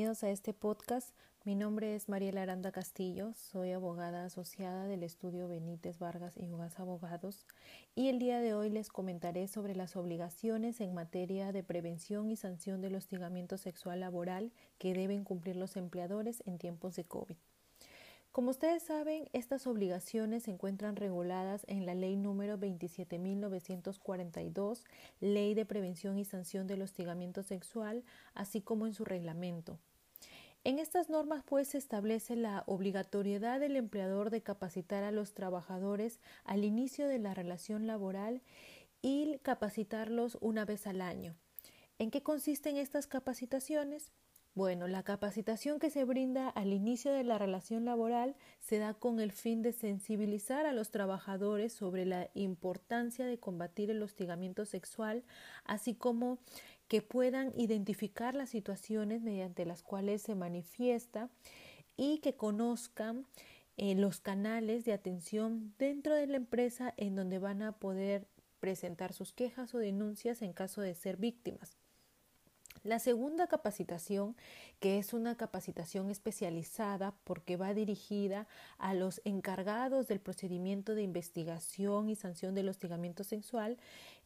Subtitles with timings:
[0.00, 1.10] bienvenidos a este podcast.
[1.44, 6.80] Mi nombre es Mariela Aranda Castillo, soy abogada asociada del estudio Benítez Vargas y Jugas
[6.80, 7.44] Abogados
[7.94, 12.36] y el día de hoy les comentaré sobre las obligaciones en materia de prevención y
[12.36, 17.36] sanción del hostigamiento sexual laboral que deben cumplir los empleadores en tiempos de COVID.
[18.32, 24.82] Como ustedes saben, estas obligaciones se encuentran reguladas en la Ley número 27.942,
[25.20, 29.78] Ley de Prevención y Sanción del Hostigamiento Sexual, así como en su reglamento.
[30.62, 36.20] En estas normas pues se establece la obligatoriedad del empleador de capacitar a los trabajadores
[36.44, 38.42] al inicio de la relación laboral
[39.00, 41.34] y capacitarlos una vez al año.
[41.98, 44.12] ¿En qué consisten estas capacitaciones?
[44.54, 49.20] Bueno, la capacitación que se brinda al inicio de la relación laboral se da con
[49.20, 55.22] el fin de sensibilizar a los trabajadores sobre la importancia de combatir el hostigamiento sexual,
[55.64, 56.38] así como
[56.88, 61.30] que puedan identificar las situaciones mediante las cuales se manifiesta
[61.96, 63.26] y que conozcan
[63.76, 68.26] eh, los canales de atención dentro de la empresa en donde van a poder
[68.58, 71.76] presentar sus quejas o denuncias en caso de ser víctimas.
[72.82, 74.34] La segunda capacitación,
[74.78, 82.08] que es una capacitación especializada porque va dirigida a los encargados del procedimiento de investigación
[82.08, 83.76] y sanción del hostigamiento sexual,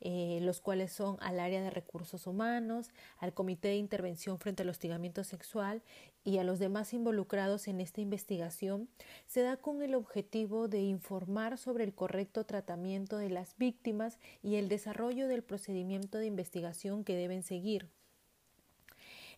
[0.00, 4.68] eh, los cuales son al área de recursos humanos, al Comité de Intervención frente al
[4.68, 5.82] hostigamiento sexual
[6.22, 8.88] y a los demás involucrados en esta investigación,
[9.26, 14.54] se da con el objetivo de informar sobre el correcto tratamiento de las víctimas y
[14.54, 17.90] el desarrollo del procedimiento de investigación que deben seguir.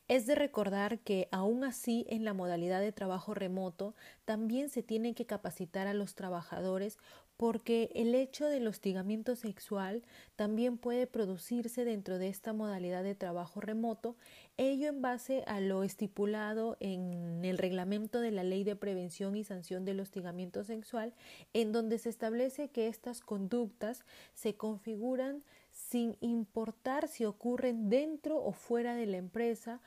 [0.09, 5.15] Es de recordar que aún así en la modalidad de trabajo remoto también se tiene
[5.15, 6.97] que capacitar a los trabajadores
[7.37, 10.03] porque el hecho del hostigamiento sexual
[10.37, 14.17] también puede producirse dentro de esta modalidad de trabajo remoto,
[14.56, 19.44] ello en base a lo estipulado en el reglamento de la Ley de Prevención y
[19.44, 21.12] Sanción del Hostigamiento Sexual,
[21.53, 25.43] en donde se establece que estas conductas se configuran
[25.76, 29.81] sin importar si ocurren dentro o fuera de la empresa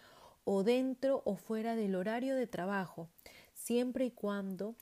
[0.43, 3.09] o dentro o fuera del horario de trabajo,
[3.53, 4.75] siempre y cuando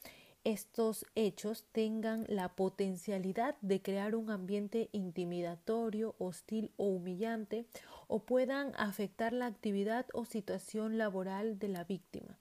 [0.44, 7.66] estos hechos tengan la potencialidad de crear un ambiente intimidatorio, hostil o humillante
[8.08, 12.38] o puedan afectar la actividad o situación laboral de la víctima.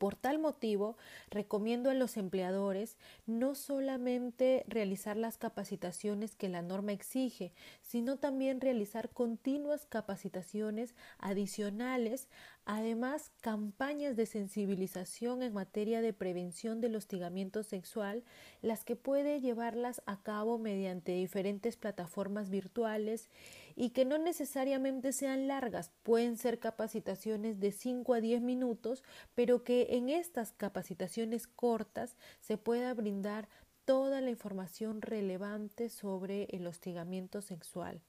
[0.00, 0.96] Por tal motivo,
[1.28, 2.96] recomiendo a los empleadores
[3.26, 7.52] no solamente realizar las capacitaciones que la norma exige,
[7.82, 12.28] sino también realizar continuas capacitaciones adicionales,
[12.64, 18.24] además campañas de sensibilización en materia de prevención del hostigamiento sexual,
[18.62, 23.28] las que puede llevarlas a cabo mediante diferentes plataformas virtuales
[23.76, 29.02] y que no necesariamente sean largas, pueden ser capacitaciones de 5 a 10 minutos,
[29.34, 33.48] pero en estas capacitaciones cortas se pueda brindar
[33.84, 38.00] toda la información relevante sobre el hostigamiento sexual.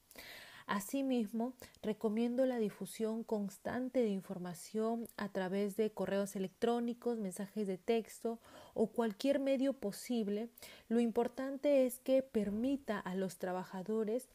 [0.68, 8.40] Asimismo, recomiendo la difusión constante de información a través de correos electrónicos, mensajes de texto
[8.74, 10.50] o cualquier medio posible.
[10.88, 14.28] Lo importante es que permita a los trabajadores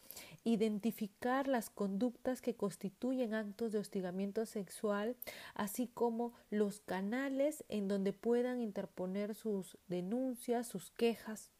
[0.44, 5.16] identificar las conductas que constituyen actos de hostigamiento sexual,
[5.54, 11.50] así como los canales en donde puedan interponer sus denuncias, sus quejas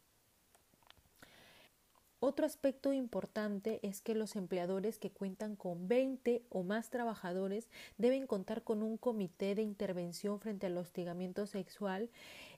[2.19, 7.69] otro aspecto importante es que los empleadores que cuentan con 20 o más trabajadores
[7.99, 12.09] deben contar con un comité de intervención frente al hostigamiento sexual,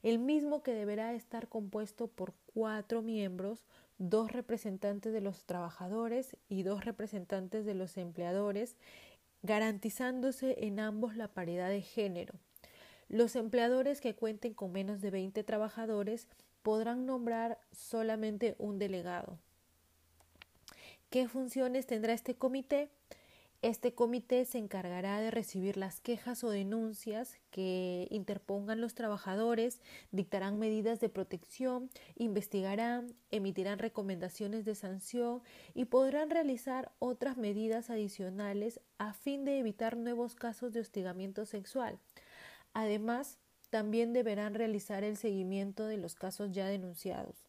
[0.02, 3.66] el mismo que deberá estar compuesto por cuatro miembros,
[3.98, 8.78] dos representantes de los trabajadores y dos representantes de los empleadores,
[9.44, 12.34] garantizándose en ambos la paridad de género.
[13.10, 16.30] Los empleadores que cuenten con menos de 20 trabajadores
[16.62, 19.38] podrán nombrar solamente un delegado.
[21.10, 22.92] ¿Qué funciones tendrá este comité?
[23.64, 30.60] Este comité se encargará de recibir las quejas o denuncias que interpongan los trabajadores, dictarán
[30.60, 35.42] medidas de protección, investigarán, emitirán recomendaciones de sanción
[35.74, 41.98] y podrán realizar otras medidas adicionales a fin de evitar nuevos casos de hostigamiento sexual.
[42.74, 43.40] Además,
[43.72, 47.49] también deberán realizar el seguimiento de los casos ya denunciados.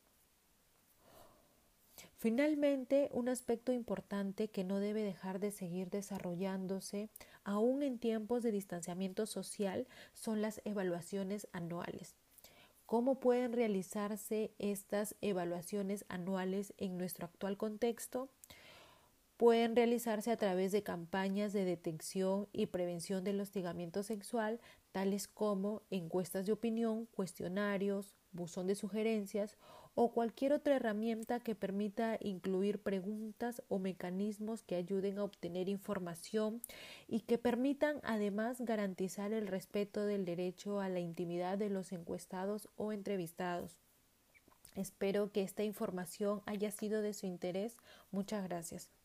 [2.17, 7.09] Finalmente, un aspecto importante que no debe dejar de seguir desarrollándose
[7.45, 12.15] aún en tiempos de distanciamiento social son las evaluaciones anuales.
[12.87, 18.29] ¿Cómo pueden realizarse estas evaluaciones anuales en nuestro actual contexto?
[19.41, 24.61] Pueden realizarse a través de campañas de detección y prevención del hostigamiento sexual,
[24.93, 29.57] tales como encuestas de opinión, cuestionarios, buzón de sugerencias
[29.95, 36.61] o cualquier otra herramienta que permita incluir preguntas o mecanismos que ayuden a obtener información
[37.09, 42.69] y que permitan además garantizar el respeto del derecho a la intimidad de los encuestados
[42.77, 43.79] o entrevistados.
[44.75, 47.79] Espero que esta información haya sido de su interés.
[48.11, 49.00] Muchas gracias.